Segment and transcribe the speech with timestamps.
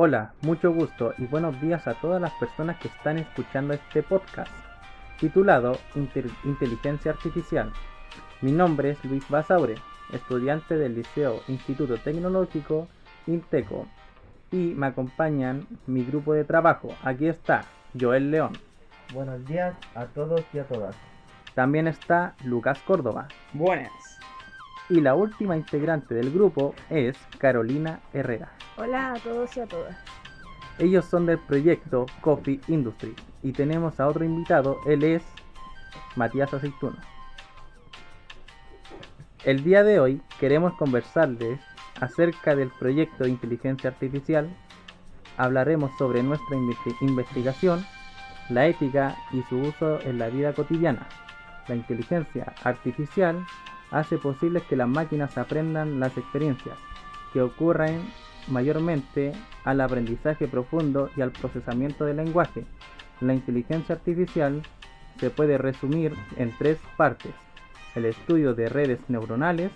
[0.00, 4.52] Hola, mucho gusto y buenos días a todas las personas que están escuchando este podcast,
[5.18, 5.76] titulado
[6.44, 7.72] Inteligencia Artificial.
[8.40, 9.74] Mi nombre es Luis Basaure,
[10.12, 12.86] estudiante del Liceo Instituto Tecnológico
[13.26, 13.88] Inteco,
[14.52, 16.90] y me acompañan mi grupo de trabajo.
[17.02, 17.64] Aquí está
[18.00, 18.52] Joel León.
[19.12, 20.94] Buenos días a todos y a todas.
[21.56, 23.26] También está Lucas Córdoba.
[23.52, 23.90] Buenas.
[24.90, 28.52] Y la última integrante del grupo es Carolina Herrera.
[28.78, 29.96] Hola a todos y a todas.
[30.78, 35.22] Ellos son del proyecto Coffee Industry y tenemos a otro invitado, él es
[36.16, 36.96] Matías Aceituno.
[39.44, 41.60] El día de hoy queremos conversarles
[42.00, 44.48] acerca del proyecto de inteligencia artificial.
[45.36, 46.56] Hablaremos sobre nuestra
[47.00, 47.84] investigación,
[48.48, 51.08] la ética y su uso en la vida cotidiana.
[51.66, 53.44] La inteligencia artificial
[53.90, 56.76] hace posible que las máquinas aprendan las experiencias
[57.32, 58.02] que ocurren
[58.48, 59.32] mayormente
[59.64, 62.64] al aprendizaje profundo y al procesamiento del lenguaje.
[63.20, 64.62] La inteligencia artificial
[65.18, 67.32] se puede resumir en tres partes.
[67.94, 69.72] El estudio de redes neuronales,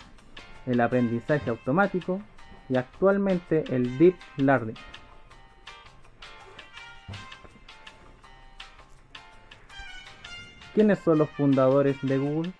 [0.67, 2.20] el aprendizaje automático
[2.69, 4.77] y actualmente el deep learning.
[10.75, 12.53] ¿Quiénes son los fundadores de Google?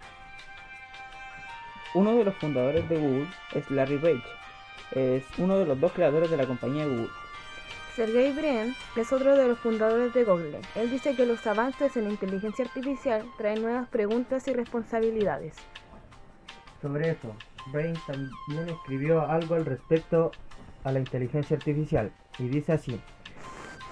[1.95, 4.25] Uno de los fundadores de Google es Larry Page.
[4.93, 7.11] Es uno de los dos creadores de la compañía Google.
[7.95, 10.59] Sergey Brin es otro de los fundadores de Google.
[10.75, 15.57] Él dice que los avances en la inteligencia artificial traen nuevas preguntas y responsabilidades.
[16.81, 17.35] Sobre eso,
[17.70, 20.33] Brain también escribió algo al respecto
[20.85, 22.98] a la inteligencia artificial y dice así.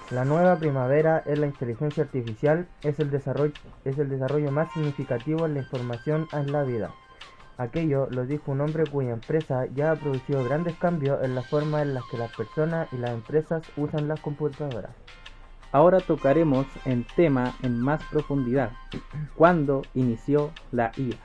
[0.09, 3.53] La nueva primavera en la inteligencia artificial es el desarrollo,
[3.85, 6.91] es el desarrollo más significativo en la información en la vida.
[7.57, 11.81] Aquello lo dijo un hombre cuya empresa ya ha producido grandes cambios en la forma
[11.81, 14.95] en la que las personas y las empresas usan las computadoras.
[15.71, 18.71] Ahora tocaremos el tema en más profundidad.
[19.35, 21.17] ¿Cuándo inició la IA?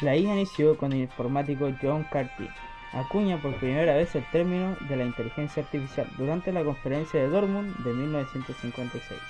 [0.00, 2.48] La IA inició con el informático John Carty.
[2.92, 7.76] Acuña por primera vez el término de la inteligencia artificial durante la conferencia de Dortmund
[7.84, 9.20] de 1956.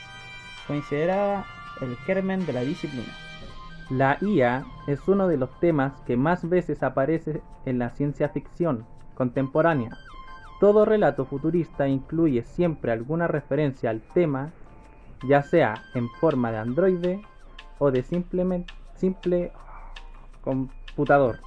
[0.66, 1.44] Consideraba
[1.80, 3.12] el germen de la disciplina.
[3.90, 8.84] La IA es uno de los temas que más veces aparece en la ciencia ficción
[9.14, 9.96] contemporánea.
[10.58, 14.50] Todo relato futurista incluye siempre alguna referencia al tema,
[15.28, 17.20] ya sea en forma de androide
[17.78, 19.52] o de simplemente, simple
[20.42, 21.38] computador,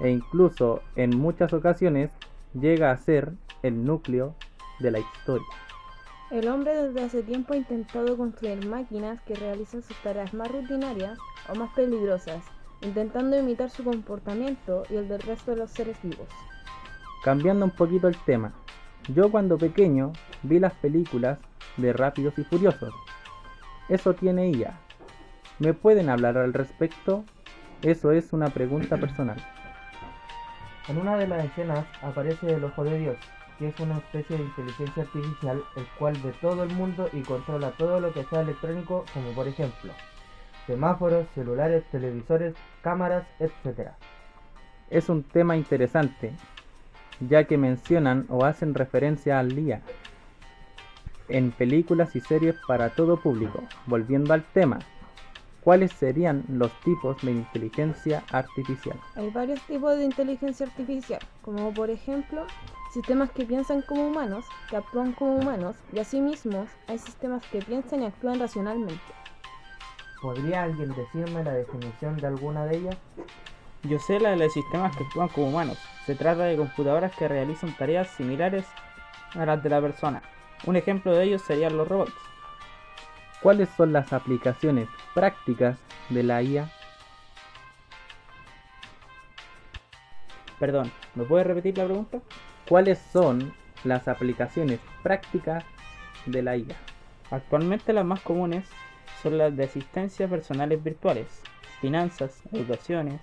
[0.00, 2.10] e incluso en muchas ocasiones
[2.52, 3.32] llega a ser
[3.62, 4.34] el núcleo
[4.80, 5.46] de la historia.
[6.30, 11.18] El hombre desde hace tiempo ha intentado construir máquinas que realicen sus tareas más rutinarias
[11.48, 12.42] o más peligrosas,
[12.80, 16.28] intentando imitar su comportamiento y el del resto de los seres vivos.
[17.22, 18.52] Cambiando un poquito el tema,
[19.08, 20.12] yo cuando pequeño
[20.42, 21.38] vi las películas
[21.76, 22.94] de Rápidos y Furiosos.
[23.90, 24.78] Eso tiene ella.
[25.58, 27.24] ¿Me pueden hablar al respecto?
[27.82, 29.36] Eso es una pregunta personal.
[30.88, 33.16] En una de las escenas aparece el Ojo de Dios,
[33.58, 37.70] que es una especie de inteligencia artificial el cual ve todo el mundo y controla
[37.72, 39.92] todo lo que sea electrónico, como por ejemplo
[40.66, 43.90] semáforos, celulares, televisores, cámaras, etc.
[44.90, 46.32] Es un tema interesante,
[47.20, 49.82] ya que mencionan o hacen referencia al día
[51.28, 53.62] en películas y series para todo público.
[53.86, 54.78] Volviendo al tema,
[55.62, 58.98] ¿cuáles serían los tipos de inteligencia artificial?
[59.16, 62.46] Hay varios tipos de inteligencia artificial, como por ejemplo
[62.94, 68.02] sistemas que piensan como humanos, que actúan como humanos, y asimismo hay sistemas que piensan
[68.02, 69.02] y actúan racionalmente.
[70.22, 72.96] ¿Podría alguien decirme la definición de alguna de ellas?
[73.82, 75.76] Yo sé la de los sistemas que actúan como humanos.
[76.06, 78.64] Se trata de computadoras que realizan tareas similares
[79.34, 80.22] a las de la persona.
[80.64, 82.14] Un ejemplo de ellos serían los robots.
[83.42, 85.78] ¿Cuáles son las aplicaciones prácticas
[86.10, 86.70] de la IA?
[90.60, 92.20] Perdón, ¿me puedes repetir la pregunta?
[92.68, 93.52] ¿Cuáles son
[93.84, 95.64] las aplicaciones prácticas
[96.24, 96.74] de la IA?
[97.30, 98.66] Actualmente las más comunes
[99.22, 101.42] son las de asistencia personales virtuales,
[101.82, 103.20] finanzas, educaciones,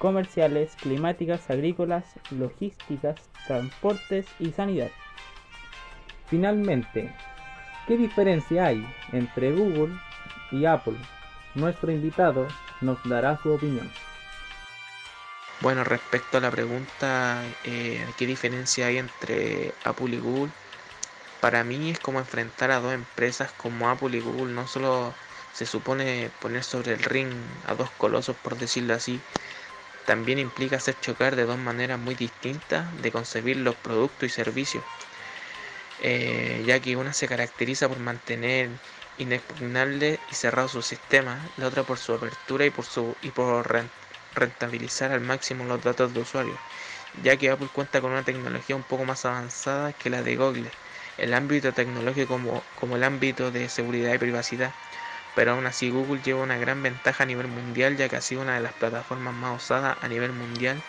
[0.00, 4.90] comerciales, climáticas, agrícolas, logísticas, transportes y sanidad.
[6.28, 7.14] Finalmente,
[7.86, 9.94] ¿qué diferencia hay entre Google
[10.50, 10.96] y Apple?
[11.54, 12.48] Nuestro invitado
[12.80, 13.88] nos dará su opinión.
[15.60, 20.54] Bueno, respecto a la pregunta, eh, ¿qué diferencia hay entre Apple y Google?
[21.40, 24.54] Para mí es como enfrentar a dos empresas como Apple y Google.
[24.54, 25.18] No solo
[25.52, 29.26] se supone poner sobre el ring a dos colosos, por decirlo así,
[30.04, 34.86] también implica hacer chocar de dos maneras muy distintas de concebir los productos y servicios.
[35.98, 38.80] eh, ya que una se caracteriza por mantener
[39.16, 43.68] inexpugnable y cerrado su sistema, la otra por su apertura y por, su, y por
[44.34, 46.58] rentabilizar al máximo los datos de usuarios,
[47.22, 50.70] ya que Apple cuenta con una tecnología un poco más avanzada que la de Google,
[51.18, 54.72] el ámbito tecnológico como, como el ámbito de seguridad y privacidad.
[55.36, 58.42] Pero aún así Google lleva una gran ventaja a nivel mundial ya que ha sido
[58.42, 60.82] una de las plataformas más usadas a nivel mundial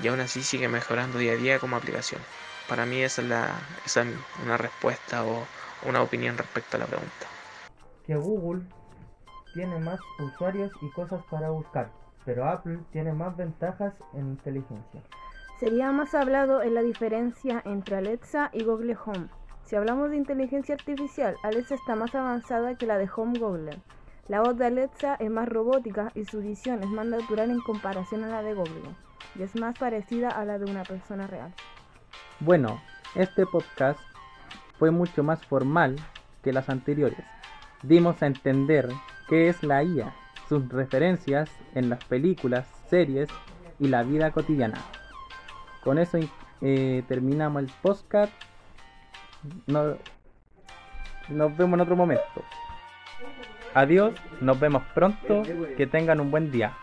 [0.00, 2.20] y aún así sigue mejorando día a día como aplicación.
[2.68, 4.08] Para mí esa es, la, esa es
[4.44, 5.44] una respuesta o
[5.86, 7.26] una opinión respecto a la pregunta.
[8.06, 8.62] Que Google
[9.54, 11.90] tiene más usuarios y cosas para buscar,
[12.24, 15.02] pero Apple tiene más ventajas en inteligencia.
[15.58, 19.28] Sería más hablado en la diferencia entre Alexa y Google Home.
[19.64, 23.78] Si hablamos de inteligencia artificial, Alexa está más avanzada que la de Home Google.
[24.26, 28.24] La voz de Alexa es más robótica y su visión es más natural en comparación
[28.24, 28.94] a la de Google,
[29.34, 31.52] y es más parecida a la de una persona real.
[32.38, 32.80] Bueno,
[33.14, 34.00] este podcast
[34.78, 35.96] fue mucho más formal
[36.42, 37.24] que las anteriores.
[37.82, 38.88] Dimos a entender
[39.28, 40.14] qué es la IA,
[40.50, 43.28] sus referencias en las películas, series
[43.78, 44.78] y la vida cotidiana.
[45.84, 46.18] Con eso
[46.60, 48.32] eh, terminamos el podcast
[49.68, 49.96] nos
[51.56, 52.42] vemos en otro momento.
[53.74, 55.42] Adiós, nos vemos pronto,
[55.76, 56.76] que tengan un buen día.